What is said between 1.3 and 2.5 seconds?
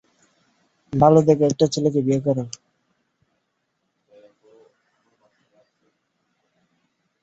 একটা ছেলেকে বিয়ে করা।